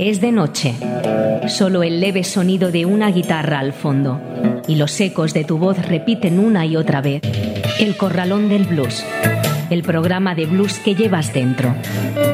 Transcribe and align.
Es 0.00 0.20
de 0.20 0.32
noche. 0.32 0.74
Solo 1.46 1.82
el 1.82 2.00
leve 2.00 2.24
sonido 2.24 2.72
de 2.72 2.86
una 2.86 3.10
guitarra 3.10 3.58
al 3.58 3.72
fondo. 3.72 4.20
Y 4.66 4.76
los 4.76 4.98
ecos 5.00 5.34
de 5.34 5.44
tu 5.44 5.58
voz 5.58 5.76
repiten 5.86 6.38
una 6.38 6.64
y 6.66 6.76
otra 6.76 7.00
vez. 7.00 7.22
El 7.78 7.96
corralón 7.96 8.48
del 8.48 8.64
blues. 8.64 9.04
El 9.68 9.82
programa 9.82 10.34
de 10.34 10.46
blues 10.46 10.78
que 10.78 10.94
llevas 10.94 11.32
dentro. 11.32 11.74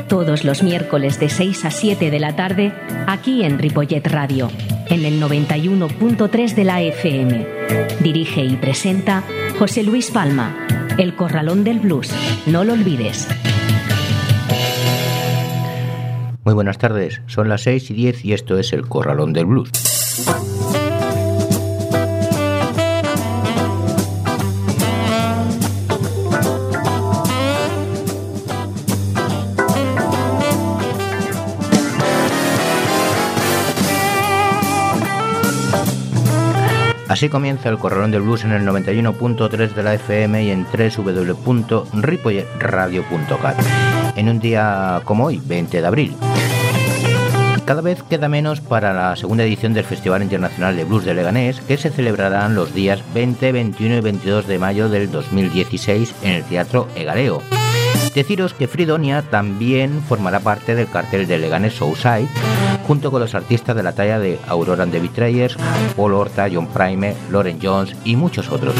Todos 0.08 0.44
los 0.44 0.62
miércoles 0.62 1.18
de 1.18 1.28
6 1.28 1.64
a 1.64 1.70
7 1.70 2.10
de 2.10 2.18
la 2.20 2.36
tarde, 2.36 2.72
aquí 3.06 3.44
en 3.44 3.58
Ripollet 3.58 4.06
Radio, 4.06 4.48
en 4.88 5.04
el 5.04 5.20
91.3 5.20 6.54
de 6.54 6.64
la 6.64 6.80
FM. 6.80 7.46
Dirige 8.00 8.42
y 8.44 8.56
presenta 8.56 9.22
José 9.58 9.82
Luis 9.82 10.10
Palma. 10.10 10.75
El 10.98 11.14
corralón 11.14 11.62
del 11.62 11.80
blues. 11.80 12.10
No 12.46 12.64
lo 12.64 12.72
olvides. 12.72 13.28
Muy 16.42 16.54
buenas 16.54 16.78
tardes, 16.78 17.20
son 17.26 17.50
las 17.50 17.64
6 17.64 17.90
y 17.90 17.94
10 17.94 18.24
y 18.24 18.32
esto 18.32 18.58
es 18.58 18.72
el 18.72 18.88
Corralón 18.88 19.34
del 19.34 19.44
Blues. 19.44 19.70
Así 37.16 37.30
comienza 37.30 37.70
el 37.70 37.78
Corralón 37.78 38.10
del 38.10 38.20
Blues 38.20 38.44
en 38.44 38.52
el 38.52 38.66
91.3 38.66 39.72
de 39.72 39.82
la 39.82 39.94
FM 39.94 40.44
y 40.44 40.50
en 40.50 40.66
www.ripolletradio.cat. 40.66 43.56
En 44.16 44.28
un 44.28 44.38
día 44.38 45.00
como 45.02 45.24
hoy, 45.24 45.40
20 45.42 45.80
de 45.80 45.86
abril. 45.86 46.14
Cada 47.64 47.80
vez 47.80 48.02
queda 48.02 48.28
menos 48.28 48.60
para 48.60 48.92
la 48.92 49.16
segunda 49.16 49.44
edición 49.44 49.72
del 49.72 49.84
Festival 49.84 50.22
Internacional 50.22 50.76
de 50.76 50.84
Blues 50.84 51.06
de 51.06 51.14
Leganés, 51.14 51.62
que 51.62 51.78
se 51.78 51.88
celebrarán 51.88 52.54
los 52.54 52.74
días 52.74 53.02
20, 53.14 53.50
21 53.50 53.96
y 53.96 54.00
22 54.02 54.46
de 54.46 54.58
mayo 54.58 54.90
del 54.90 55.10
2016 55.10 56.16
en 56.22 56.32
el 56.32 56.44
Teatro 56.44 56.86
Egareo. 56.96 57.40
Deciros 58.16 58.54
que 58.54 58.66
Fridonia 58.66 59.20
también 59.20 60.00
formará 60.00 60.40
parte 60.40 60.74
del 60.74 60.88
cartel 60.88 61.26
de 61.26 61.36
Leganés 61.36 61.74
Southside, 61.74 62.26
junto 62.86 63.10
con 63.10 63.20
los 63.20 63.34
artistas 63.34 63.76
de 63.76 63.82
la 63.82 63.92
talla 63.92 64.18
de 64.18 64.38
Aurora 64.48 64.84
and 64.84 64.92
the 64.92 65.00
Betrayers, 65.00 65.54
Paul 65.94 66.14
Horta, 66.14 66.48
John 66.50 66.66
Prime, 66.66 67.14
Lauren 67.30 67.58
Jones 67.62 67.94
y 68.04 68.16
muchos 68.16 68.48
otros. 68.50 68.74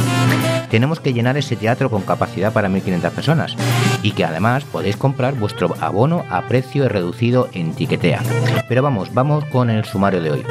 Tenemos 0.70 1.00
que 1.00 1.12
llenar 1.12 1.36
ese 1.36 1.54
teatro 1.54 1.90
con 1.90 2.00
capacidad 2.00 2.50
para 2.50 2.70
1.500 2.70 3.10
personas 3.10 3.56
y 4.02 4.12
que 4.12 4.24
además 4.24 4.64
podéis 4.64 4.96
comprar 4.96 5.34
vuestro 5.34 5.74
abono 5.82 6.24
a 6.30 6.48
precio 6.48 6.88
reducido 6.88 7.50
en 7.52 7.74
Tiquetea. 7.74 8.22
Pero 8.70 8.82
vamos, 8.82 9.12
vamos 9.12 9.44
con 9.44 9.68
el 9.68 9.84
sumario 9.84 10.22
de 10.22 10.30
hoy. 10.30 10.44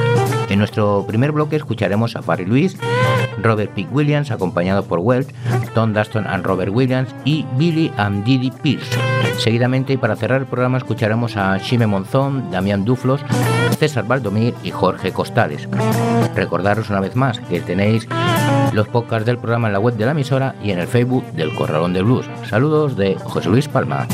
En 0.55 0.59
nuestro 0.59 1.03
primer 1.05 1.33
bloque 1.33 1.57
escucharemos 1.57 2.15
a 2.15 2.21
Barry 2.21 2.45
Lewis, 2.45 2.77
Robert 3.43 3.73
Pick 3.73 3.93
Williams, 3.93 4.31
acompañado 4.31 4.85
por 4.85 4.99
Welt, 4.99 5.29
Tom 5.73 5.91
Dustin 5.91 6.25
and 6.25 6.45
Robert 6.45 6.71
Williams 6.73 7.13
y 7.25 7.45
Billy 7.57 7.91
and 7.97 8.23
Didi 8.23 8.51
Pierce. 8.51 8.97
Seguidamente 9.37 9.91
y 9.91 9.97
para 9.97 10.15
cerrar 10.15 10.39
el 10.39 10.47
programa 10.47 10.77
escucharemos 10.77 11.35
a 11.35 11.59
Chime 11.59 11.87
Monzón, 11.87 12.51
Damián 12.51 12.85
Duflos, 12.85 13.19
César 13.77 14.07
Valdomir 14.07 14.53
y 14.63 14.71
Jorge 14.71 15.11
Costales. 15.11 15.67
Recordaros 16.35 16.89
una 16.89 17.01
vez 17.01 17.17
más 17.17 17.37
que 17.41 17.59
tenéis 17.59 18.07
los 18.71 18.87
podcasts 18.87 19.25
del 19.25 19.37
programa 19.37 19.67
en 19.67 19.73
la 19.73 19.79
web 19.79 19.97
de 19.97 20.05
la 20.05 20.11
emisora 20.11 20.55
y 20.63 20.71
en 20.71 20.79
el 20.79 20.87
Facebook 20.87 21.25
del 21.33 21.53
Corralón 21.53 21.91
de 21.91 22.01
Blues. 22.01 22.29
Saludos 22.49 22.95
de 22.95 23.15
José 23.15 23.49
Luis 23.49 23.67
Palma. 23.67 24.07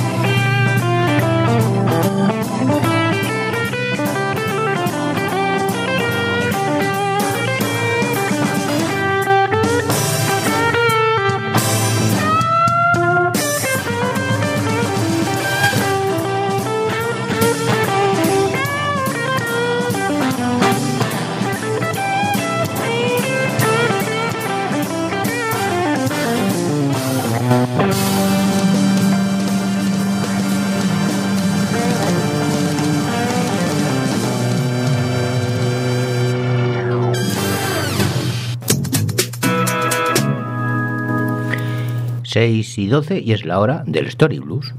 6 42.32 42.78
y 42.78 42.88
12 42.88 43.20
y 43.20 43.34
es 43.34 43.46
la 43.46 43.60
hora 43.60 43.84
del 43.86 44.08
Story 44.08 44.40
Blues. 44.40 44.74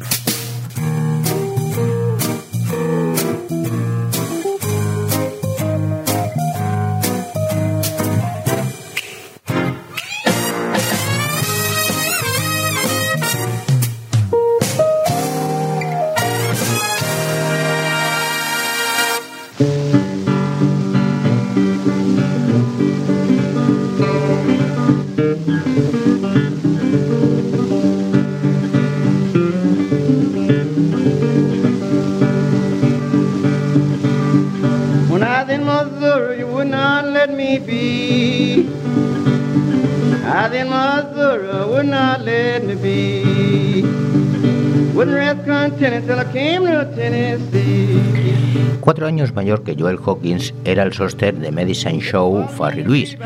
Años 49.05 49.35
mayor 49.35 49.63
que 49.63 49.77
Joel 49.79 49.99
Hawkins 50.05 50.55
era 50.65 50.83
el 50.83 50.93
sóster 50.93 51.35
de 51.35 51.51
Medicine 51.51 52.01
Show 52.01 52.47
Farry 52.49 52.85
Lewis, 52.85 53.17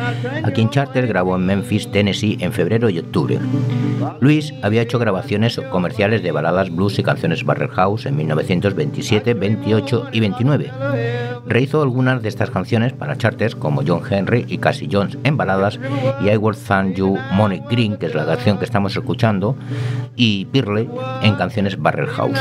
a 0.42 0.50
quien 0.50 0.70
Charter 0.70 1.06
grabó 1.06 1.37
en 1.37 1.47
Memphis, 1.47 1.91
Tennessee 1.91 2.38
en 2.41 2.53
febrero 2.53 2.88
y 2.88 2.98
octubre. 2.98 3.38
Luis 4.20 4.53
había 4.62 4.82
hecho 4.82 4.98
grabaciones 4.98 5.60
comerciales 5.70 6.22
de 6.22 6.32
baladas 6.32 6.75
blues 6.75 6.98
y 6.98 7.03
canciones 7.03 7.44
Barrel 7.44 7.69
House 7.69 8.06
en 8.06 8.16
1927, 8.16 9.34
28 9.34 10.09
y 10.12 10.20
29. 10.20 11.35
Rehizo 11.48 11.82
algunas 11.82 12.22
de 12.22 12.28
estas 12.28 12.50
canciones 12.50 12.92
para 12.92 13.16
charters 13.16 13.54
como 13.54 13.82
John 13.86 14.02
Henry 14.08 14.44
y 14.48 14.58
Cassie 14.58 14.88
Jones 14.90 15.16
en 15.22 15.36
baladas 15.36 15.78
y 16.20 16.28
I 16.28 16.36
Will 16.36 16.56
Thank 16.56 16.96
You 16.96 17.16
Money 17.32 17.62
Green, 17.70 17.96
que 17.96 18.06
es 18.06 18.14
la 18.14 18.26
canción 18.26 18.58
que 18.58 18.64
estamos 18.64 18.96
escuchando, 18.96 19.56
y 20.16 20.46
Pirley 20.46 20.88
en 21.22 21.36
canciones 21.36 21.80
Barrel 21.80 22.08
House. 22.08 22.38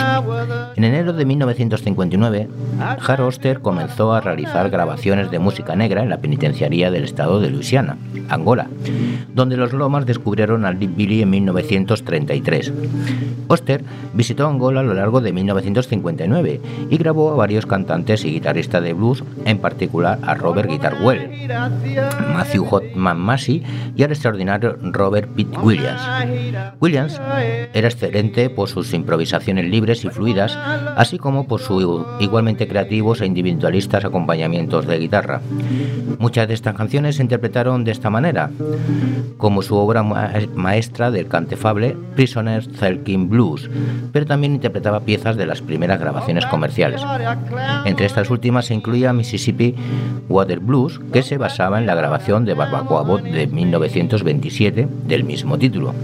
En 0.76 0.84
enero 0.84 1.14
de 1.14 1.26
1959, 1.26 2.50
Har 2.80 3.22
Oster 3.22 3.60
comenzó 3.60 4.14
a 4.14 4.22
realizar 4.22 4.70
grabaciones 4.70 5.30
de 5.30 5.40
música 5.40 5.76
negra 5.76 6.02
en 6.02 6.10
la 6.10 6.18
penitenciaría 6.18 6.90
del 6.90 7.04
estado 7.04 7.40
de 7.40 7.50
Luisiana, 7.50 7.98
Angola, 8.30 8.68
donde 9.34 9.58
los 9.58 9.74
Lomas 9.74 10.06
descubrieron 10.06 10.66
al 10.66 10.80
Deep 10.80 10.96
Billy 10.96 11.22
en 11.22 11.30
1933. 11.30 12.74
Oster 13.48 13.84
visitó 14.14 14.48
Angola 14.48 14.80
a 14.80 14.84
lo 14.84 14.94
largo 14.94 15.22
de 15.22 15.32
1959 15.32 16.62
y 16.90 16.98
grabó 16.98 17.32
a 17.32 17.36
varios 17.36 17.66
cantantes 17.66 18.26
y 18.26 18.32
guitarristas 18.32 18.82
de 18.82 18.95
blues, 18.96 19.24
en 19.46 19.60
particular 19.60 20.20
a 20.24 20.34
Robert 20.34 20.70
Guitar 20.70 20.96
Well, 21.02 21.30
Matthew 22.34 22.66
Hotman 22.66 23.20
Massey 23.20 23.64
y 23.96 24.04
al 24.04 24.12
extraordinario 24.12 24.78
Robert 24.82 25.30
Pitt 25.36 25.56
Williams. 25.62 26.02
Williams 26.80 27.22
era 27.74 27.88
excelente 27.88 28.50
por 28.50 28.70
sus 28.70 28.94
improvisaciones 28.94 29.66
libres 29.66 30.04
y 30.06 30.10
fluidas, 30.10 30.58
así 30.96 31.18
como 31.18 31.48
por 31.48 31.62
sus 31.62 31.76
igualmente 32.20 32.68
creativos 32.68 33.22
e 33.22 33.26
individualistas 33.26 34.06
acompañamientos 34.06 34.88
de 34.88 34.98
guitarra. 34.98 35.42
Muchas 36.20 36.48
de 36.48 36.54
estas 36.54 36.76
canciones 36.76 37.18
se 37.18 37.22
interpretaron 37.22 37.84
de 37.84 37.92
esta 37.92 38.10
manera, 38.10 38.50
como 39.38 39.62
su 39.62 39.76
obra 39.76 40.04
maestra 40.04 41.12
del 41.12 41.28
cantefable 41.28 41.96
Prisoners 42.16 42.72
Thelkin 42.72 43.30
Blues, 43.30 43.70
pero 44.12 44.26
también 44.26 44.56
interpretaba 44.56 45.02
piezas 45.02 45.36
de 45.36 45.46
las 45.46 45.62
primeras 45.62 46.00
grabaciones 46.00 46.46
comerciales. 46.46 47.02
Entre 47.86 48.06
estas 48.06 48.30
últimas 48.30 48.66
se 48.68 48.74
incluía 48.86 49.14
Mississippi 49.14 49.74
Water 50.30 50.60
Blues, 50.60 51.02
que 51.12 51.24
se 51.24 51.40
basaba 51.40 51.80
en 51.80 51.88
la 51.88 51.96
grabación 51.96 52.46
de 52.46 52.54
Barbacoa 52.54 53.02
Bot 53.02 53.24
de 53.24 53.48
1927 53.48 54.88
del 55.08 55.24
mismo 55.24 55.58
título. 55.58 55.96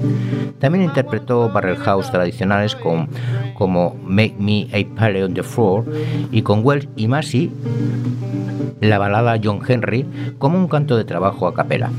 También 0.57 0.85
interpretó 0.85 1.47
barrel 1.49 1.77
house 1.77 2.09
tradicionales 2.09 2.75
como 2.75 3.95
Make 4.03 4.35
Me 4.39 4.67
a 4.73 4.95
Party 4.95 5.21
on 5.21 5.35
the 5.35 5.43
Floor 5.43 5.85
y 6.31 6.41
con 6.41 6.65
Welch 6.65 6.89
y 6.95 7.07
Massey 7.07 7.51
la 8.81 8.97
balada 8.97 9.39
John 9.41 9.61
Henry 9.65 10.05
como 10.39 10.57
un 10.57 10.67
canto 10.67 10.97
de 10.97 11.05
trabajo 11.05 11.47
a 11.47 11.53
capela. 11.53 11.91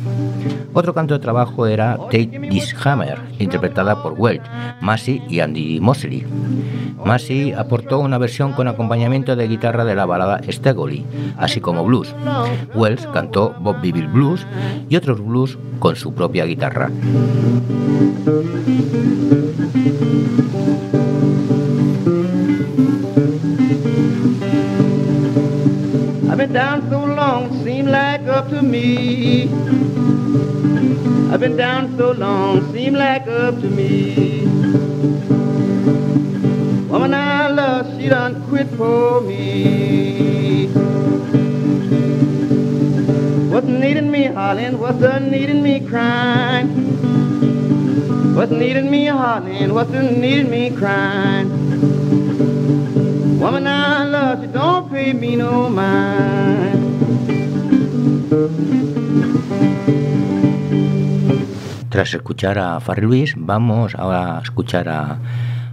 Otro 0.74 0.94
canto 0.94 1.14
de 1.14 1.20
trabajo 1.20 1.66
era 1.66 1.96
Take 2.10 2.48
This 2.50 2.74
Hammer, 2.84 3.18
interpretada 3.38 4.02
por 4.02 4.14
Welch, 4.18 4.42
Massey 4.80 5.22
y 5.28 5.40
Andy 5.40 5.80
Mosley. 5.80 6.26
Massey 7.04 7.52
aportó 7.52 8.00
una 8.00 8.18
versión 8.18 8.52
con 8.52 8.68
acompañamiento 8.68 9.36
de 9.36 9.48
guitarra 9.48 9.84
de 9.84 9.94
la 9.94 10.06
balada 10.06 10.40
Stegoli, 10.72 11.04
así 11.36 11.60
como 11.60 11.84
blues. 11.84 12.14
Wells 12.74 13.06
cantó 13.12 13.54
Bob 13.60 13.82
Bill 13.82 14.08
Blues 14.08 14.46
y 14.88 14.96
otros 14.96 15.20
blues 15.22 15.58
con 15.78 15.96
su 15.96 16.14
propia 16.14 16.46
guitarra. 16.46 16.90
I've 26.30 26.38
been 26.38 26.52
down 26.54 26.88
so 26.88 27.04
long, 27.04 27.62
seem 27.62 27.86
like 27.86 28.26
up 28.26 28.48
to 28.48 28.62
me. 28.62 29.50
I've 31.30 31.38
been 31.38 31.56
down 31.56 31.94
so 31.98 32.12
long, 32.12 32.72
seem 32.72 32.94
like 32.94 33.28
up 33.28 33.60
to 33.60 33.68
me. 33.68 34.46
Woman 36.88 37.12
I 37.14 37.31
she 37.98 38.08
done 38.08 38.42
quit 38.48 38.68
for 38.70 39.20
me. 39.20 40.66
What's 43.52 43.66
needing 43.66 44.10
me 44.10 44.26
hollering? 44.26 44.78
What's 44.78 44.98
the 44.98 45.18
needing 45.18 45.62
me 45.62 45.80
crying? 45.80 46.68
What's 48.34 48.52
needing 48.52 48.90
me 48.90 49.06
hollering? 49.06 49.74
What's 49.74 49.90
the 49.90 50.02
needing 50.02 50.50
me 50.50 50.70
crying? 50.70 51.48
Woman 53.38 53.66
I 53.66 54.04
love, 54.04 54.40
she 54.40 54.46
don't 54.46 54.90
pay 54.90 55.12
me 55.12 55.36
no 55.36 55.68
mind. 55.68 56.80
Tras 61.90 62.14
escuchar 62.14 62.56
a 62.58 62.80
Farry 62.80 63.02
Luis, 63.02 63.34
vamos 63.36 63.94
a 63.94 64.40
escuchar 64.42 64.88
a, 64.88 65.18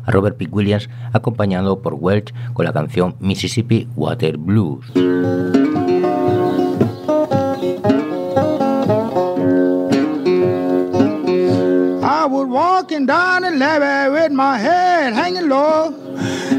Robert 0.09 0.37
Pick 0.37 0.53
Williams 0.53 0.89
acompañado 1.13 1.81
por 1.81 1.95
Welch 1.95 2.33
con 2.53 2.65
la 2.65 2.73
canción 2.73 3.15
Mississippi 3.19 3.87
Water 3.95 4.37
Blues. 4.37 4.85
I 12.01 12.25
was 12.25 12.47
walking 12.47 13.05
down 13.05 13.43
the 13.43 13.51
levee 13.51 14.09
with 14.11 14.31
my 14.31 14.57
head 14.57 15.13
hanging 15.13 15.47
low. 15.47 15.93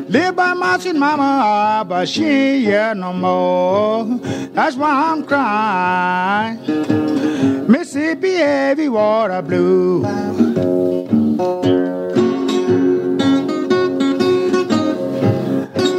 Live 0.08 0.34
by 0.34 0.54
my 0.54 0.78
sweet 0.78 0.96
mama, 0.96 1.84
but 1.88 2.08
she 2.08 2.24
ain't 2.24 2.64
here 2.64 2.94
no 2.94 3.12
more. 3.12 4.06
That's 4.52 4.76
why 4.76 4.90
I'm 4.90 5.22
crying. 5.24 6.58
Mississippi 7.68 8.34
heavy 8.34 8.88
water 8.88 9.42
blue. 9.42 10.02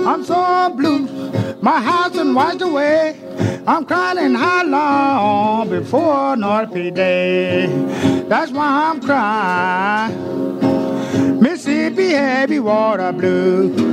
I'm 0.05 0.23
so 0.23 0.73
blue, 0.75 1.07
my 1.61 1.79
house 1.79 2.17
and 2.17 2.35
washed 2.35 2.61
away. 2.61 3.15
I'm 3.67 3.85
crying 3.85 4.33
how 4.33 4.65
long 4.65 5.69
before 5.69 6.35
North 6.35 6.73
Day. 6.73 7.67
That's 8.27 8.51
why 8.51 8.89
I'm 8.89 9.01
crying. 9.01 11.39
Mississippi 11.39 12.09
heavy 12.09 12.59
water 12.59 13.11
blue. 13.11 13.90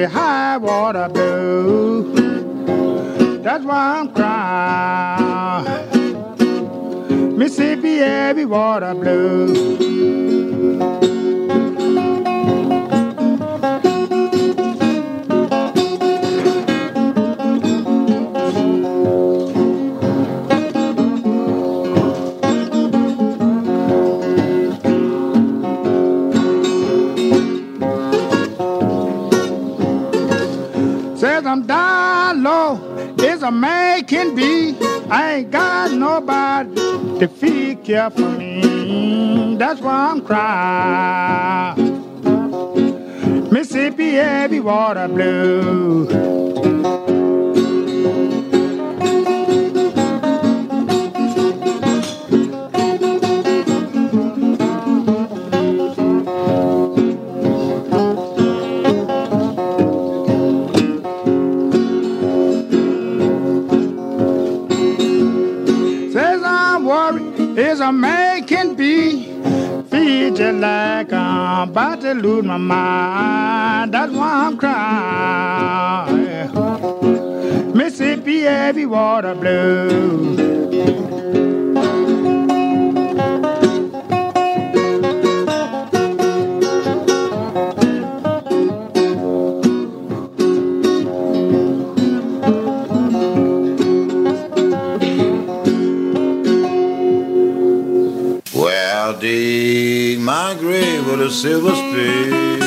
The 0.00 0.08
high 0.08 0.58
water 0.58 1.08
blue. 1.08 2.12
That's 3.42 3.64
why 3.64 3.98
I'm 3.98 4.12
crying. 4.12 5.64
Mississippi 7.38 7.96
heavy 7.96 8.44
water 8.44 8.94
blue. 8.94 9.54
A 33.46 33.52
man 33.52 34.04
can 34.04 34.34
be. 34.34 34.76
I 35.08 35.34
ain't 35.34 35.52
got 35.52 35.92
nobody 35.92 36.74
to 37.20 37.28
feed 37.28 37.84
care 37.84 38.10
for 38.10 38.28
me. 38.28 39.54
That's 39.56 39.80
why 39.80 40.10
I'm 40.10 40.20
crying. 40.20 41.76
Mississippi 43.52 44.14
heavy 44.14 44.58
water 44.58 45.06
blue. 45.06 47.15
Like 70.60 71.12
I'm 71.12 71.70
about 71.70 72.00
to 72.02 72.14
lose 72.14 72.44
my 72.44 72.56
mind. 72.56 73.94
That's 73.94 74.12
why 74.12 74.46
I'm 74.46 74.56
crying. 74.56 76.16
Mississippi 77.74 78.40
heavy 78.40 78.86
water 78.86 79.34
blue. 79.34 81.15
With 101.18 101.28
a 101.28 101.30
silver 101.30 101.74
spade. 101.74 102.60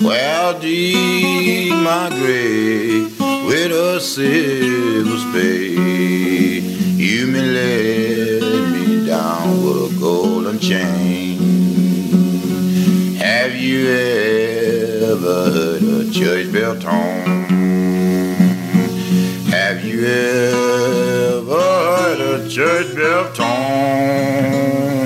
Well, 0.00 0.60
dig 0.60 1.72
my 1.72 2.10
grave 2.10 3.18
with 3.18 3.72
a 3.72 4.00
silver 4.00 5.18
spade. 5.30 6.62
You 6.96 7.26
may 7.26 7.42
let 7.42 8.70
me 8.70 9.06
down 9.06 9.64
with 9.64 9.96
a 9.96 10.00
golden 10.00 10.58
chain. 10.60 11.38
Have 13.16 13.56
you 13.56 13.88
ever 13.88 15.50
heard 15.50 15.82
a 15.82 16.10
church 16.12 16.52
bell 16.52 16.78
tone? 16.78 17.48
Have 19.50 19.84
you 19.84 20.06
ever 20.06 21.42
heard 21.50 22.20
a 22.20 22.48
church 22.48 22.94
bell 22.94 23.32
tone? 23.32 24.97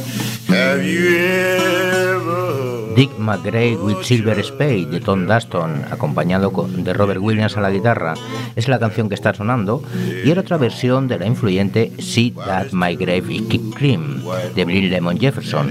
Dick 2.94 3.10
McGrae 3.18 3.76
with 3.76 4.02
Silver 4.02 4.38
Spade 4.44 4.86
de 4.86 5.00
Tom 5.00 5.26
Duston, 5.26 5.84
acompañado 5.90 6.52
de 6.68 6.92
Robert 6.92 7.20
Williams 7.20 7.56
a 7.56 7.60
la 7.60 7.70
guitarra, 7.70 8.14
es 8.54 8.68
la 8.68 8.78
canción 8.78 9.08
que 9.08 9.14
está 9.14 9.32
sonando, 9.32 9.82
y 10.24 10.30
era 10.30 10.42
otra 10.42 10.58
versión 10.58 11.08
de 11.08 11.18
la 11.18 11.26
influyente 11.26 11.90
See 11.98 12.32
That 12.32 12.72
My 12.72 12.94
Grave 12.96 13.32
Is 13.32 13.42
Keep 13.48 13.74
Cream 13.74 14.22
de 14.54 14.64
Bill 14.64 14.90
Lemon 14.90 15.18
Jefferson. 15.18 15.70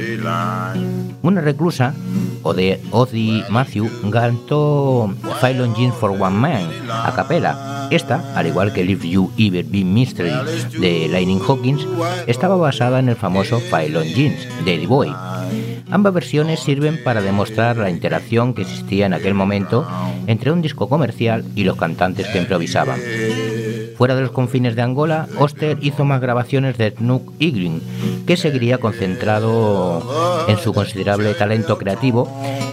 Una 1.23 1.41
reclusa, 1.41 1.93
o 2.41 2.53
de 2.53 2.81
Ozzy 2.89 3.43
Matthew, 3.49 3.89
cantó 4.11 5.13
Phylon 5.39 5.75
Jeans 5.75 5.95
for 5.95 6.09
One 6.11 6.35
Man 6.35 6.69
a 6.89 7.13
capela. 7.15 7.87
Esta, 7.91 8.33
al 8.35 8.47
igual 8.47 8.73
que 8.73 8.83
Live 8.83 9.07
You 9.07 9.31
Ever 9.37 9.65
Be 9.65 9.83
Mystery 9.83 10.31
de 10.79 11.07
Lightning 11.09 11.41
Hawkins, 11.47 11.85
estaba 12.25 12.55
basada 12.55 12.99
en 12.99 13.09
el 13.09 13.15
famoso 13.15 13.59
Phylon 13.59 14.05
Jeans 14.05 14.47
de 14.65 14.75
Eddie 14.75 14.87
Boy. 14.87 15.13
Ambas 15.91 16.13
versiones 16.13 16.61
sirven 16.61 17.03
para 17.03 17.21
demostrar 17.21 17.77
la 17.77 17.89
interacción 17.89 18.53
que 18.53 18.63
existía 18.63 19.05
en 19.05 19.13
aquel 19.13 19.33
momento 19.33 19.85
entre 20.25 20.51
un 20.51 20.61
disco 20.61 20.89
comercial 20.89 21.45
y 21.53 21.65
los 21.65 21.75
cantantes 21.75 22.27
que 22.27 22.39
improvisaban. 22.39 22.99
Fuera 23.98 24.15
de 24.15 24.21
los 24.21 24.31
confines 24.31 24.75
de 24.75 24.81
Angola, 24.81 25.27
Oster 25.38 25.77
hizo 25.81 26.05
más 26.05 26.21
grabaciones 26.21 26.77
de 26.77 26.91
Snook 26.91 27.33
Eagling, 27.39 27.81
que 28.25 28.38
seguiría 28.38 28.79
concentrado 28.79 30.45
en 30.48 30.57
su 30.57 30.74
considerable 30.74 31.33
talento 31.33 31.77
creativo 31.77 32.27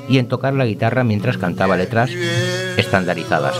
y 0.09 0.19
en 0.19 0.29
tocar 0.29 0.55
la 0.55 0.67
guitarra 0.67 1.05
mientras 1.05 1.39
cantaba 1.39 1.77
letras 1.77 2.11
estandarizadas. 2.77 3.55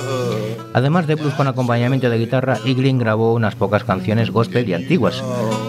Además 0.73 1.07
de 1.07 1.17
blues 1.17 1.35
con 1.35 1.49
acompañamiento 1.49 2.09
de 2.09 2.19
guitarra, 2.19 2.59
Eagling 2.65 2.99
grabó 2.99 3.35
unas 3.35 3.55
pocas 3.55 3.85
canciones 3.85 4.31
gospel 4.31 4.69
y 4.69 4.75
antiguas, 4.75 5.23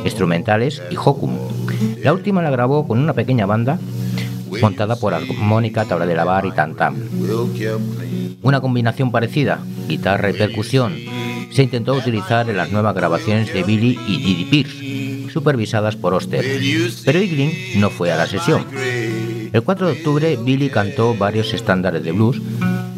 instrumentales 0.04 0.82
y 0.90 0.98
hokum. 0.98 1.38
La 2.04 2.14
última 2.14 2.42
la 2.42 2.50
grabó 2.50 2.88
con 2.88 3.00
una 3.00 3.14
pequeña 3.14 3.46
banda 3.46 3.80
montada 4.62 4.96
por 4.96 5.14
armónica, 5.14 5.86
tabla 5.86 6.06
de 6.06 6.16
lavar 6.16 6.46
y 6.46 6.52
tantam. 6.52 6.96
Una 8.42 8.62
combinación 8.62 9.12
parecida, 9.12 9.60
guitarra 9.88 10.30
y 10.30 10.34
percusión, 10.34 10.96
se 11.52 11.64
intentó 11.64 11.94
utilizar 11.94 12.50
en 12.50 12.58
las 12.58 12.72
nuevas 12.72 12.96
grabaciones 12.96 13.54
de 13.54 13.64
Billy 13.64 14.00
y 14.08 14.18
Didi 14.18 14.46
Pierce, 14.46 15.32
supervisadas 15.32 15.96
por 15.96 16.14
Oster, 16.14 16.46
pero 17.06 17.20
Eagling 17.20 17.80
no 17.80 17.90
fue 17.90 18.12
a 18.12 18.18
la 18.18 18.28
sesión. 18.28 18.66
El 19.52 19.64
4 19.64 19.88
de 19.88 19.94
octubre, 19.94 20.38
Billy 20.44 20.70
cantó 20.70 21.16
varios 21.16 21.54
estándares 21.54 22.04
de 22.04 22.12
blues, 22.12 22.42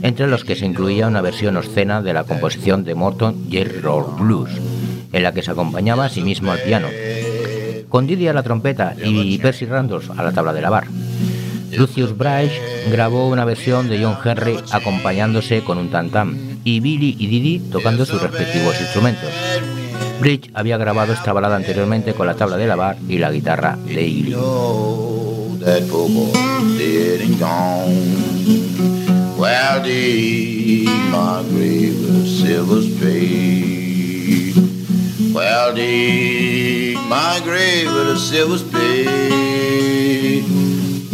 entre 0.02 0.28
los 0.28 0.44
que 0.44 0.56
se 0.56 0.66
incluía 0.66 1.08
una 1.08 1.22
versión 1.22 1.56
obscena 1.58 2.02
de 2.02 2.14
la 2.14 2.24
composición 2.24 2.84
de 2.84 2.96
Morton 2.96 3.50
Jerry 3.50 3.80
Roll 3.80 4.16
Blues, 4.20 4.50
en 5.14 5.24
la 5.24 5.34
que 5.34 5.44
se 5.44 5.52
acompañaba 5.52 6.06
a 6.06 6.10
sí 6.10 6.22
mismo 6.22 6.52
al 6.52 6.60
piano, 6.60 6.88
con 7.88 8.08
Didi 8.08 8.28
a 8.28 8.34
la 8.34 8.44
trompeta 8.44 8.96
y 9.04 9.38
Percy 9.38 9.66
Randolph 9.66 10.10
a 10.18 10.24
la 10.24 10.32
tabla 10.32 10.54
de 10.54 10.62
lavar. 10.62 10.88
Lucius 11.78 12.18
Bryce 12.18 12.90
grabó 12.92 13.30
una 13.30 13.46
versión 13.46 13.88
de 13.88 14.04
John 14.04 14.18
Henry 14.24 14.58
acompañándose 14.72 15.64
con 15.64 15.78
un 15.78 15.90
tantam 15.90 16.51
y 16.64 16.80
Billy 16.80 17.16
y 17.18 17.28
Didi 17.28 17.60
tocando 17.72 18.06
sus 18.06 18.22
respectivos 18.22 18.80
instrumentos. 18.80 19.30
Bridge 20.20 20.52
había 20.54 20.78
grabado 20.78 21.14
esta 21.14 21.34
balada 21.34 21.56
anteriormente 21.56 22.14
con 22.14 22.28
la 22.28 22.36
tabla 22.36 22.58
de 22.58 22.68
lavar 22.68 22.98
y 23.08 23.18
la 23.18 23.32
guitarra 23.32 23.78
de 23.86 24.08
Iggy. 24.08 24.36
Well, 35.34 35.74
dig 35.74 36.98
my 37.08 37.40
grave 37.44 37.86
with 37.86 38.10
a 38.10 38.18
silver 38.18 38.58
spade. 38.58 40.44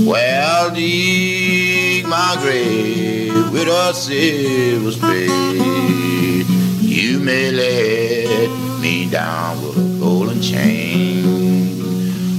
Well, 0.05 0.71
dig 0.71 1.76
my 2.09 2.37
grave 2.39 3.51
with 3.51 3.67
a 3.67 3.93
silver 3.93 4.91
spade. 4.91 6.47
You 6.79 7.19
may 7.19 7.51
let 7.51 8.49
me 8.81 9.09
down 9.09 9.61
with 9.61 9.77
a 9.77 9.99
golden 9.99 10.41
chain. 10.41 11.25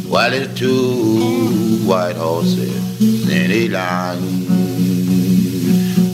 While 0.08 0.32
it's 0.32 0.58
two 0.58 1.84
white 1.87 2.16
horses 2.16 3.28
in 3.28 3.50
a 3.50 3.68
line. 3.68 4.46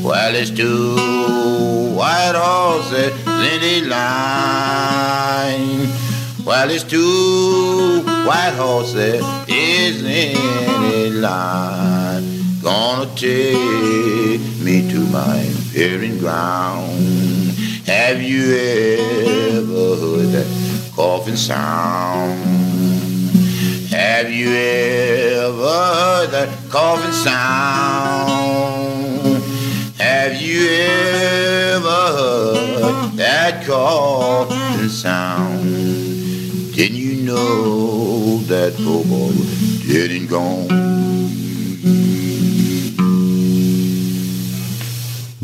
While 0.02 0.34
it's 0.34 0.50
two 0.50 0.96
white 1.94 2.34
horses 2.34 3.12
in 3.26 3.62
a 3.62 3.80
line. 3.88 5.86
While 6.44 6.70
it's 6.70 6.82
two 6.82 8.02
white 8.26 8.54
horses 8.56 9.24
in 9.48 10.06
a 10.06 11.10
line. 11.10 11.93
Gonna 12.64 13.14
take 13.14 14.40
me 14.64 14.90
to 14.90 15.00
my 15.12 15.36
imperial 15.36 16.18
ground. 16.18 16.98
Have 17.86 18.22
you 18.22 18.56
ever 18.56 19.96
heard 20.00 20.32
that 20.32 20.46
coffin 20.96 21.36
sound? 21.36 22.40
Have 23.90 24.30
you 24.32 24.48
ever 24.48 25.76
heard 25.94 26.30
that 26.30 26.48
coffin 26.70 27.12
sound? 27.12 28.54
Have 29.98 30.40
you 30.40 30.66
ever 30.70 32.02
heard 32.16 33.12
that 33.16 33.66
coffin 33.66 34.88
sound? 34.88 35.64
Didn't 36.74 36.96
you 36.96 37.24
know 37.24 38.38
that 38.44 38.74
poor 38.76 39.04
boy 39.04 39.34
didn't 39.86 40.28
gone? 40.28 40.83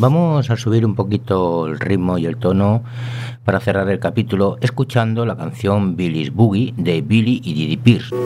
Vamos 0.01 0.49
a 0.49 0.57
subir 0.57 0.87
un 0.87 0.95
poquito 0.95 1.67
el 1.67 1.79
ritmo 1.79 2.17
y 2.17 2.25
el 2.25 2.39
tono 2.39 2.83
para 3.45 3.61
cerrar 3.61 3.87
el 3.91 4.01
capítulo 4.01 4.57
escuchando 4.63 5.27
la 5.27 5.37
canción 5.37 5.95
Billy's 5.95 6.33
Boogie 6.33 6.73
de 6.79 7.03
Billy 7.03 7.43
y 7.45 7.53
Didi 7.53 7.77
Pierce. 7.77 8.17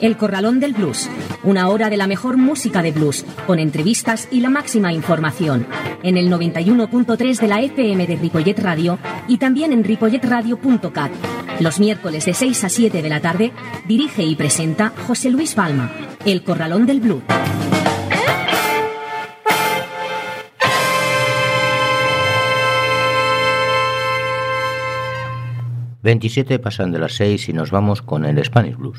El 0.00 0.16
Corralón 0.16 0.60
del 0.60 0.72
Blues. 0.72 1.10
Una 1.42 1.68
hora 1.68 1.90
de 1.90 1.96
la 1.96 2.06
mejor 2.06 2.36
música 2.36 2.80
de 2.80 2.92
blues, 2.92 3.26
con 3.48 3.58
entrevistas 3.58 4.28
y 4.30 4.38
la 4.38 4.50
máxima 4.50 4.92
información. 4.92 5.66
En 6.04 6.16
el 6.16 6.30
91.3 6.30 7.40
de 7.40 7.48
la 7.48 7.60
FM 7.60 8.06
de 8.06 8.14
Ripollet 8.14 8.56
Radio 8.60 9.00
y 9.26 9.38
también 9.38 9.72
en 9.72 9.82
ripolletradio.cat. 9.82 11.10
Los 11.58 11.80
miércoles 11.80 12.24
de 12.24 12.34
6 12.34 12.62
a 12.62 12.68
7 12.68 13.02
de 13.02 13.08
la 13.08 13.20
tarde 13.20 13.52
dirige 13.88 14.22
y 14.22 14.36
presenta 14.36 14.92
José 15.08 15.30
Luis 15.30 15.56
Balma. 15.56 15.90
El 16.24 16.44
Corralón 16.44 16.86
del 16.86 17.00
Blues. 17.00 17.33
27 26.04 26.58
pasan 26.58 26.92
de 26.92 26.98
las 26.98 27.14
6 27.14 27.48
y 27.48 27.54
nos 27.54 27.70
vamos 27.70 28.02
con 28.02 28.26
el 28.26 28.44
Spanish 28.44 28.76
Blues. 28.76 28.98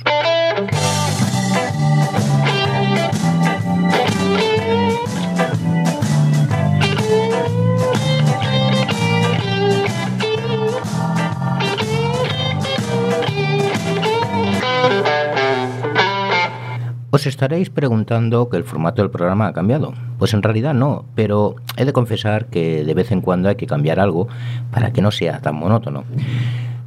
Os 17.12 17.28
estaréis 17.28 17.70
preguntando 17.70 18.50
que 18.50 18.58
el 18.58 18.64
formato 18.64 19.04
del 19.04 19.12
programa 19.12 19.48
ha 19.48 19.54
cambiado. 19.54 19.94
Pues 20.18 20.34
en 20.34 20.42
realidad 20.42 20.74
no, 20.74 21.06
pero 21.14 21.56
he 21.78 21.86
de 21.86 21.94
confesar 21.94 22.48
que 22.48 22.84
de 22.84 22.94
vez 22.96 23.12
en 23.12 23.22
cuando 23.22 23.48
hay 23.48 23.58
que 23.58 23.68
cambiar 23.68 24.00
algo 24.00 24.28
para 24.72 24.92
que 24.92 25.04
no 25.04 25.12
sea 25.12 25.40
tan 25.40 25.56
monótono. 25.56 26.04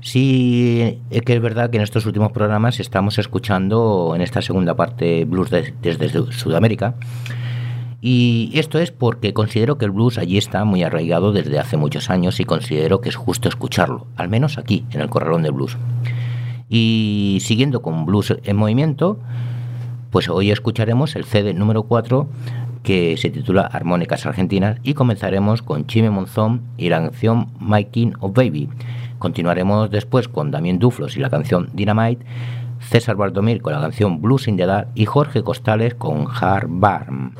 Sí, 0.01 1.01
es 1.11 1.23
que 1.23 1.35
es 1.35 1.43
verdad 1.43 1.71
que 1.71 1.77
en 1.77 1.83
estos 1.83 2.07
últimos 2.07 2.33
programas 2.33 2.79
estamos 2.79 3.19
escuchando 3.19 4.13
en 4.15 4.23
esta 4.23 4.43
segunda 4.43 4.77
parte 4.77 5.25
blues 5.25 5.51
desde 5.51 6.33
Sudamérica. 6.33 6.95
Y 8.01 8.53
esto 8.55 8.79
es 8.79 8.93
porque 8.93 9.35
considero 9.35 9.77
que 9.77 9.85
el 9.85 9.91
blues 9.91 10.19
allí 10.19 10.39
está 10.39 10.65
muy 10.65 10.85
arraigado 10.85 11.33
desde 11.33 11.59
hace 11.59 11.77
muchos 11.77 12.11
años 12.11 12.39
y 12.39 12.45
considero 12.45 13.01
que 13.01 13.09
es 13.09 13.17
justo 13.17 13.49
escucharlo, 13.49 14.07
al 14.17 14.29
menos 14.29 14.57
aquí, 14.57 14.85
en 14.93 15.01
el 15.01 15.11
Corralón 15.11 15.43
del 15.43 15.53
Blues. 15.53 15.77
Y 16.69 17.39
siguiendo 17.41 17.83
con 17.83 18.07
Blues 18.07 18.37
en 18.45 18.57
Movimiento, 18.57 19.19
pues 20.11 20.29
hoy 20.29 20.53
escucharemos 20.53 21.17
el 21.17 21.25
CD 21.25 21.55
número 21.55 21.83
4 21.83 22.29
que 22.85 23.17
se 23.17 23.31
titula 23.31 23.63
Armónicas 23.63 24.27
Argentinas 24.27 24.79
y 24.85 24.95
comenzaremos 24.95 25.63
con 25.63 25.89
Chime 25.89 26.11
Monzón 26.11 26.63
y 26.77 26.91
la 26.91 27.03
canción 27.03 27.49
My 27.59 27.87
King 27.87 28.13
of 28.21 28.33
Baby 28.33 28.69
Continuaremos 29.19 29.91
después 29.91 30.29
con 30.29 30.51
Damien 30.51 30.79
Duflos 30.79 31.17
y 31.17 31.21
la 31.21 31.31
canción 31.31 31.71
Dynamite, 31.73 32.25
César 32.81 33.17
Baldomir 33.17 33.61
con 33.63 33.73
la 33.73 33.81
canción 33.81 34.21
Blues 34.21 34.49
in 34.49 34.57
the 34.57 34.67
Dark 34.67 34.89
y 34.95 35.07
Jorge 35.07 35.43
Costales 35.43 35.95
con 35.95 36.27
Hard 36.29 36.69
Barm. 36.69 37.35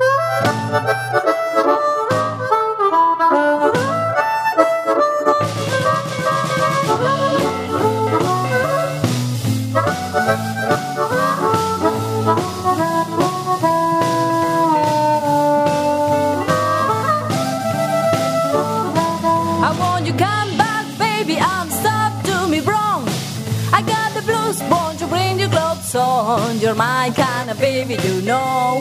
On. 25.95 26.59
You're 26.59 26.75
my 26.75 27.11
kind 27.15 27.49
of 27.49 27.59
baby, 27.59 27.95
you 28.07 28.21
know. 28.21 28.79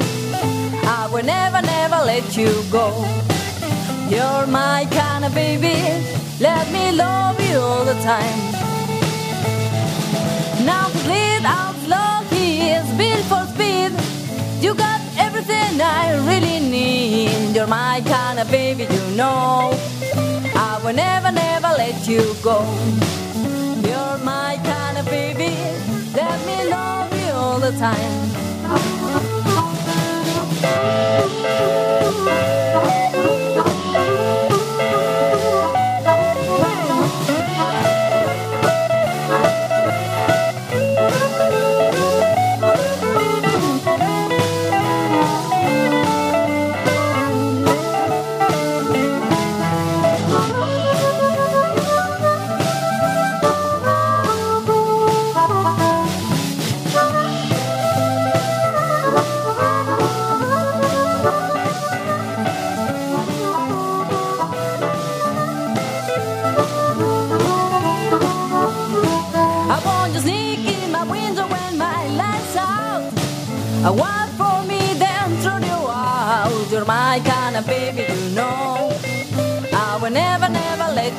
I 0.84 1.08
will 1.12 1.24
never, 1.24 1.60
never 1.62 1.96
let 2.04 2.36
you 2.36 2.50
go. 2.70 2.88
You're 4.08 4.46
my 4.46 4.86
kind 4.90 5.24
of 5.24 5.34
baby. 5.34 5.76
Let 6.40 6.70
me 6.72 6.92
love 6.92 7.40
you 7.48 7.58
all 7.58 7.84
the 7.84 7.98
time. 8.12 8.38
Now 10.64 10.88
lead 11.06 11.44
out 11.44 11.74
slow, 11.84 12.36
he 12.36 12.70
is 12.70 12.86
built 12.96 13.24
for 13.30 13.44
speed. 13.54 13.92
You 14.62 14.74
got 14.74 15.00
everything 15.16 15.80
I 15.80 16.16
really 16.26 16.60
need. 16.60 17.54
You're 17.54 17.66
my 17.66 18.02
kind 18.04 18.38
of 18.38 18.50
baby, 18.50 18.84
you 18.84 19.16
know. 19.16 19.70
I 20.54 20.80
will 20.84 20.94
never, 20.94 21.30
never 21.32 21.68
let 21.76 22.06
you 22.08 22.34
go. 22.42 22.60
You're 23.86 24.18
my 24.24 24.58
kind 24.64 24.98
of 24.98 25.06
baby. 25.06 25.97
Let 26.18 26.44
me 26.48 26.68
love 26.68 27.12
you 27.14 27.30
all 27.32 27.60
the 27.60 27.70
time. 27.78 28.28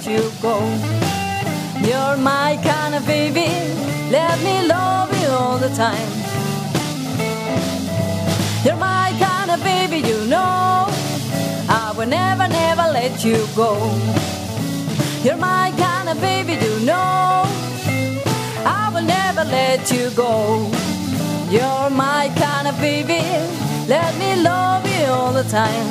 You 0.10 0.32
go. 0.42 0.58
You're 1.88 2.18
my 2.18 2.58
kind 2.64 2.96
of 2.96 3.06
baby. 3.06 3.48
Let 4.10 4.42
me 4.44 4.68
love 4.68 5.10
you 5.22 5.28
all 5.28 5.58
the 5.60 5.70
time. 5.70 6.10
You're 8.66 8.76
my 8.76 9.16
kind 9.20 9.52
of 9.52 9.64
baby, 9.64 9.98
you 10.08 10.26
know. 10.26 10.88
I 11.70 11.94
will 11.96 12.08
never, 12.08 12.48
never 12.48 12.92
let 12.92 13.24
you 13.24 13.46
go. 13.56 13.72
You're 15.24 15.38
my 15.38 15.72
kind 15.78 16.10
of 16.10 16.20
baby, 16.20 16.54
you 16.54 16.80
know. 16.80 17.44
I 18.66 18.90
will 18.92 19.04
never 19.04 19.44
let 19.44 19.92
you 19.92 20.10
go. 20.12 20.72
You're 21.52 21.90
my 21.92 22.32
kind 22.36 22.68
of 22.68 22.80
baby. 22.80 23.22
Let 23.88 24.18
me 24.18 24.42
love 24.42 24.88
you 24.88 25.06
all 25.06 25.34
the 25.34 25.44
time. 25.44 25.88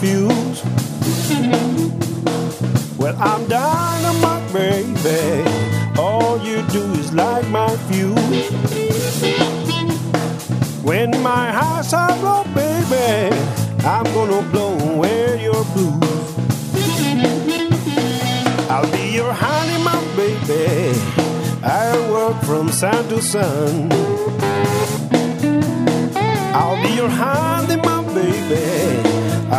My 0.00 0.06
fuse. 0.06 0.64
Well, 2.98 3.16
I'm 3.18 3.46
dynamite, 3.48 4.52
baby. 4.52 5.44
All 5.98 6.38
you 6.38 6.62
do 6.68 6.82
is 6.92 7.12
light 7.12 7.48
my 7.48 7.76
fuse. 7.88 8.50
When 10.82 11.10
my 11.22 11.50
house 11.52 11.92
I 11.92 12.18
blow, 12.20 12.44
baby, 12.54 13.36
I'm 13.84 14.04
gonna 14.14 14.42
blow 14.50 14.78
away 14.94 15.42
your 15.42 15.64
blues. 15.74 16.00
I'll 18.70 18.90
be 18.92 19.10
your 19.14 19.32
honeymoon, 19.32 20.16
baby. 20.16 20.98
I'll 21.62 22.12
work 22.12 22.42
from 22.42 22.70
sun 22.70 23.08
to 23.08 23.20
sun. 23.22 23.90
I'll 26.52 26.82
be 26.82 26.90
your 26.94 27.08
handyman, 27.08 27.99
baby, 27.99 27.99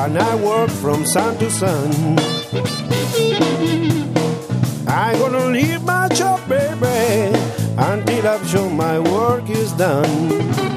and 0.04 0.18
I 0.18 0.36
work 0.36 0.72
from 0.72 1.06
sun 1.06 1.38
to 1.38 1.50
sun. 1.52 2.18
I'm 4.88 5.20
gonna 5.20 5.46
leave 5.46 5.84
my 5.84 6.08
job, 6.08 6.40
baby, 6.50 7.38
until 7.78 8.28
I've 8.28 8.48
shown 8.50 8.76
my 8.76 8.98
work 8.98 9.48
is 9.50 9.72
done. 9.74 10.70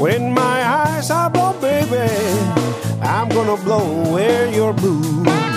When 0.00 0.32
my 0.32 0.64
eyes 0.64 1.10
are 1.10 1.28
blow, 1.28 1.60
baby, 1.60 2.08
I'm 3.02 3.28
gonna 3.28 3.58
blow 3.62 4.06
away 4.06 4.54
your 4.54 4.72
blues. 4.72 5.49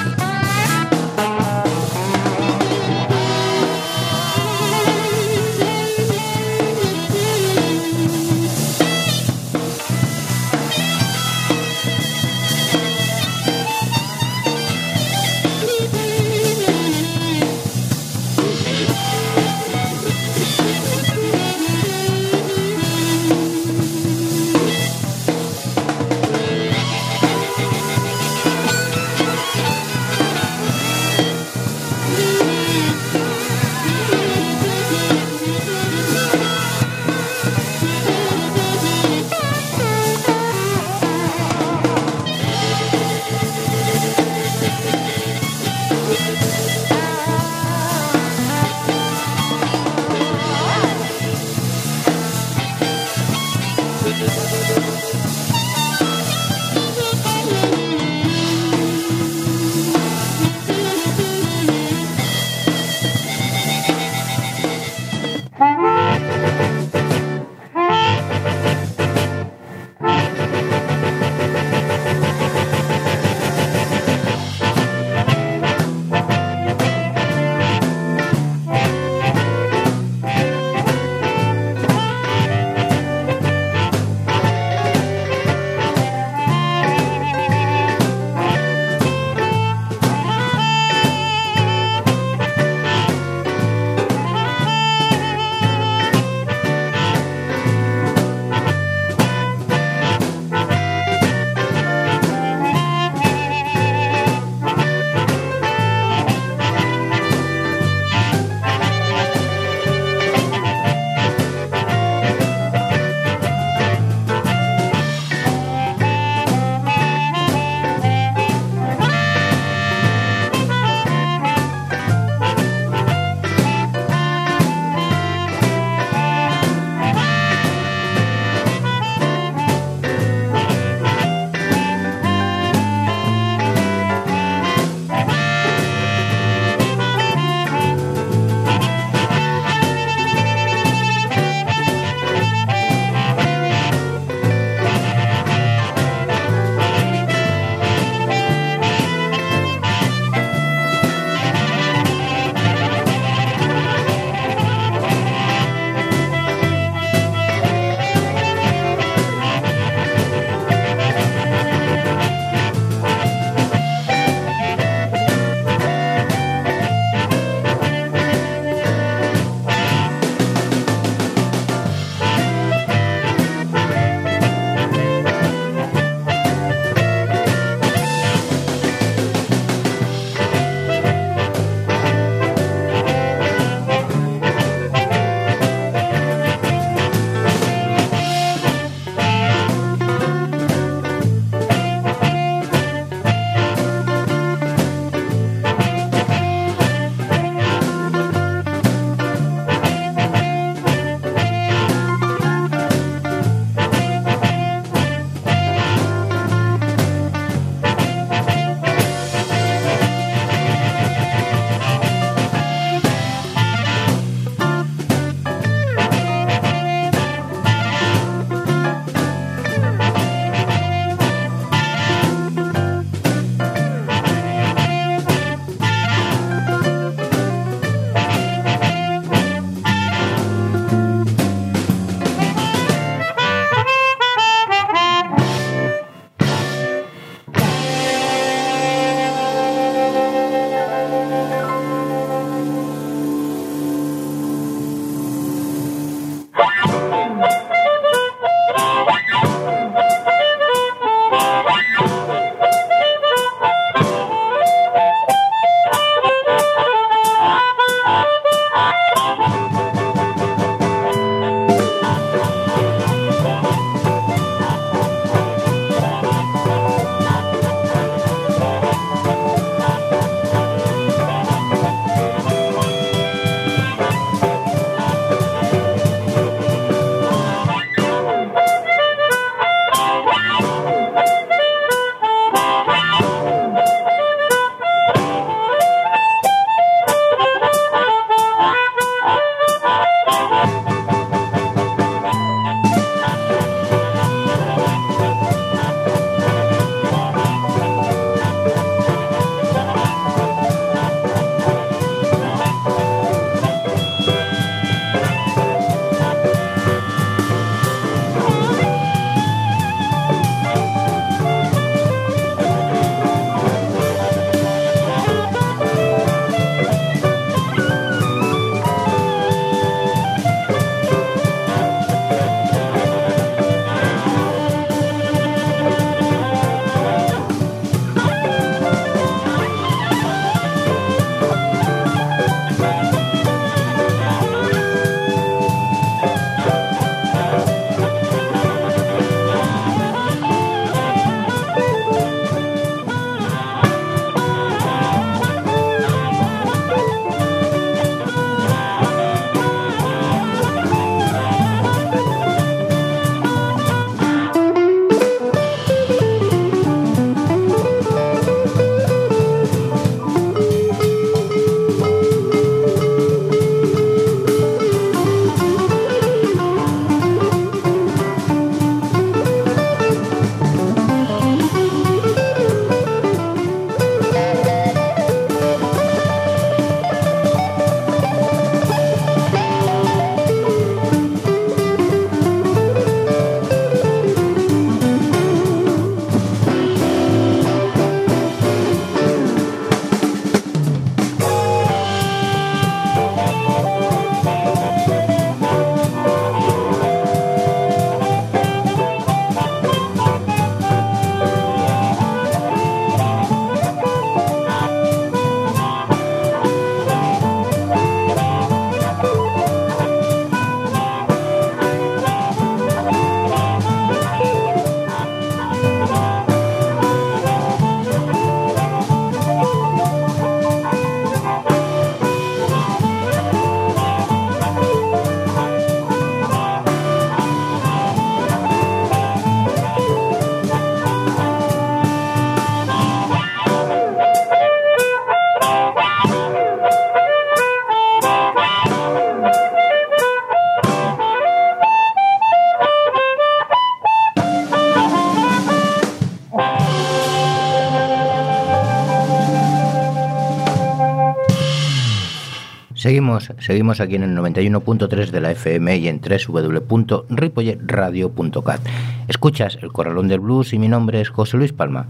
Seguimos, 453.03 453.51
seguimos 453.59 453.99
aquí 453.99 454.15
en 454.15 454.23
el 454.23 454.33
91.3 454.33 455.31
de 455.31 455.41
la 455.41 455.51
FM 455.51 455.97
y 455.97 456.07
en 456.07 456.21
www.ripolletradio.cat. 456.21 458.79
Escuchas 459.27 459.77
El 459.81 459.91
Corralón 459.91 460.29
del 460.29 460.39
Blues 460.39 460.71
y 460.71 460.79
mi 460.79 460.87
nombre 460.87 461.19
es 461.19 461.27
José 461.27 461.57
Luis 461.57 461.73
Palma. 461.73 462.07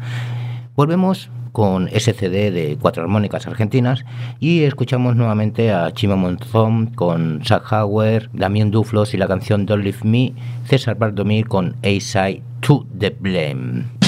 Volvemos 0.75 1.31
con 1.51 1.89
SCD 1.89 2.53
de 2.53 2.77
cuatro 2.79 3.01
armónicas 3.01 3.47
argentinas 3.47 4.05
y 4.39 4.65
escuchamos 4.65 5.15
nuevamente 5.15 5.71
a 5.71 5.91
Chima 5.93 6.15
Monzón 6.15 6.91
con 6.93 7.41
Zach 7.43 7.73
Hauer, 7.73 8.29
Damien 8.31 8.69
Duflos 8.69 9.15
y 9.15 9.17
la 9.17 9.27
canción 9.27 9.65
Don't 9.65 9.83
Leave 9.83 9.97
Me, 10.03 10.33
César 10.65 10.95
Bardomir 10.95 11.47
con 11.47 11.75
A-Side 11.81 12.43
to 12.61 12.85
the 12.99 13.09
Blame. 13.19 14.02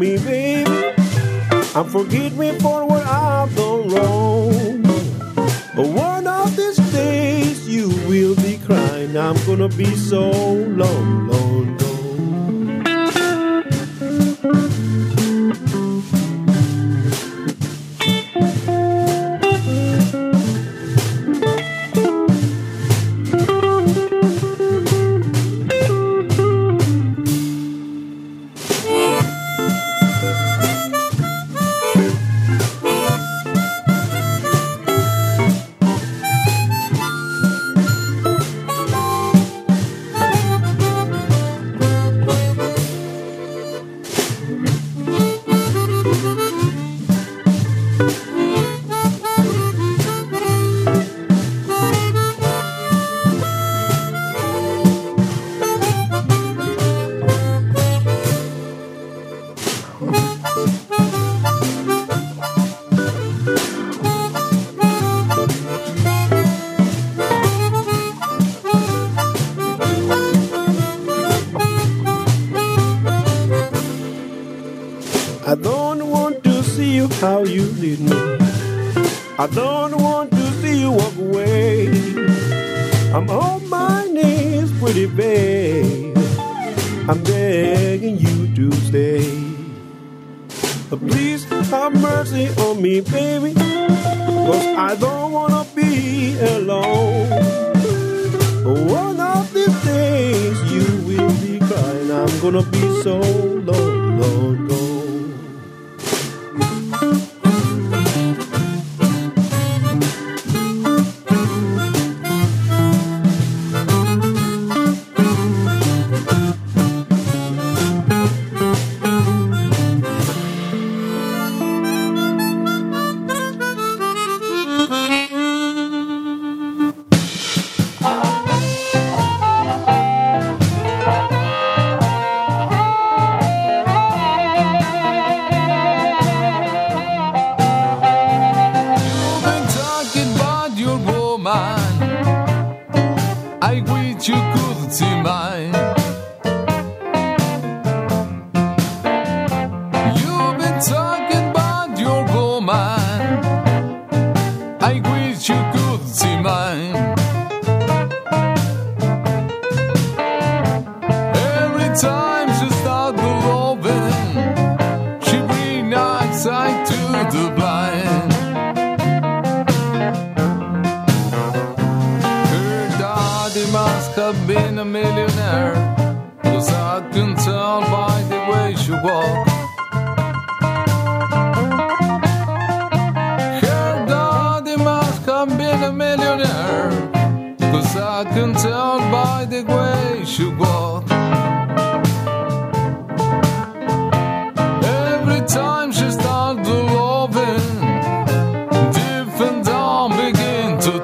me, 0.00 0.16
baby, 0.16 0.94
and 1.74 1.90
forgive 1.92 2.36
me 2.38 2.58
for 2.58 2.86
what 2.86 3.06
I've 3.06 3.54
done 3.54 3.88
wrong. 3.90 4.82
But 5.76 5.88
one 5.88 6.26
of 6.26 6.56
these 6.56 6.78
days 6.90 7.68
you 7.68 7.90
will 8.08 8.34
be 8.36 8.58
crying. 8.64 9.14
I'm 9.14 9.36
gonna 9.44 9.68
be 9.68 9.94
so 9.94 10.29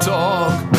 dog. 0.07 0.76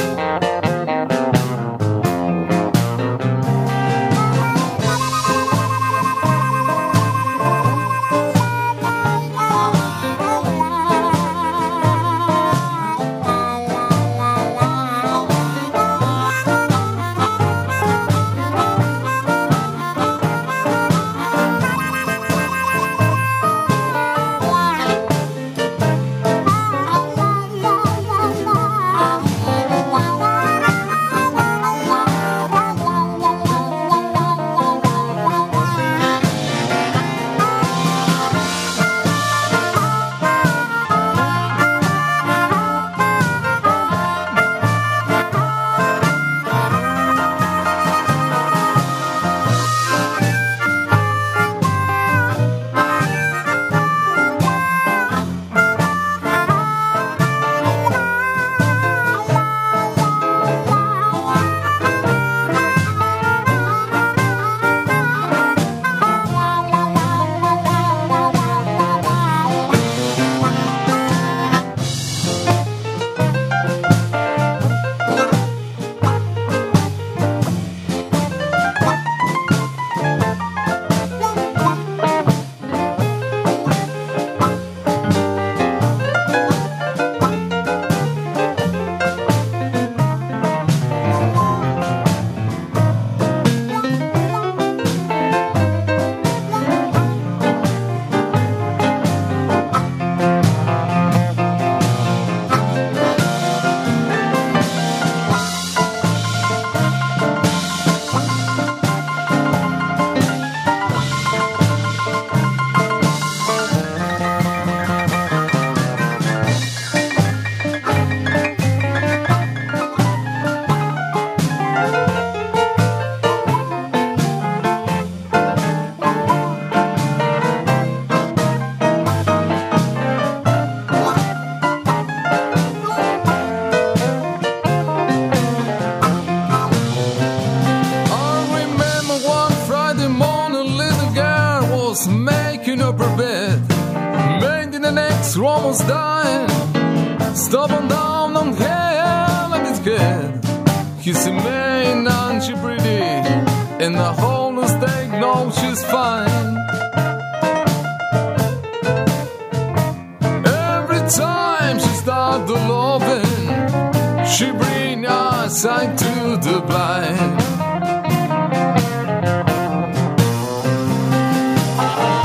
Nos 171.78 172.17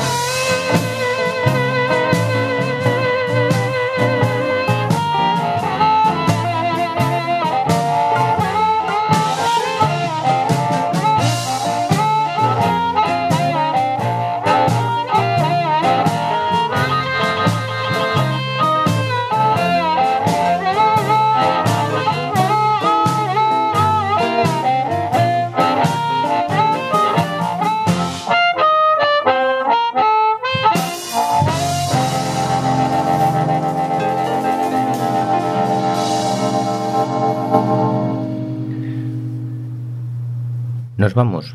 vamos. 41.22 41.54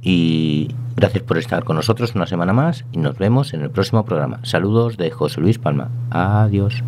Y 0.00 0.74
gracias 0.96 1.22
por 1.22 1.36
estar 1.36 1.64
con 1.64 1.76
nosotros 1.76 2.14
una 2.14 2.26
semana 2.26 2.54
más 2.54 2.86
y 2.92 2.98
nos 2.98 3.18
vemos 3.18 3.52
en 3.52 3.60
el 3.60 3.70
próximo 3.70 4.06
programa. 4.06 4.40
Saludos 4.42 4.96
de 4.96 5.10
José 5.10 5.42
Luis 5.42 5.58
Palma. 5.58 5.90
Adiós. 6.10 6.82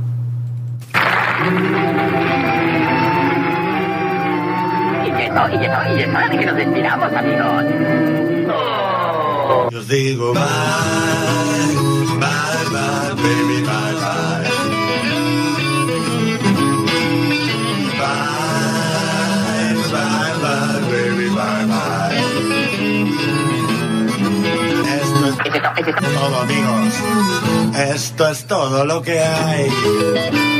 Y 5.04 5.10
eso, 5.20 5.42
y 5.50 5.56
eso, 5.64 5.80
y 5.94 6.00
eso, 6.00 6.18
de 6.30 6.38
que 6.38 6.46
nos 6.46 6.56
despidamos, 6.56 7.12
amigos. 7.12 7.64
Yo 9.70 9.78
os 9.78 9.88
digo 9.88 10.32
bye, 10.32 10.42
bye, 12.18 12.64
bye, 12.72 13.12
baby, 13.22 13.67
todo, 25.84 26.40
amigos. 26.40 26.94
Esto 27.94 28.28
es 28.28 28.46
todo 28.46 28.84
lo 28.84 29.02
que 29.02 29.20
hay. 29.20 30.57